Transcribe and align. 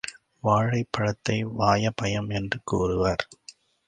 வாழப்பழத்தை—வாயப்பயம் 0.43 2.29
என்று 2.29 2.59
கூறுவர். 2.63 3.27